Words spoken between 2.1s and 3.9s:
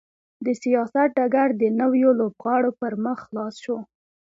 لوبغاړو پر مخ خلاص شو.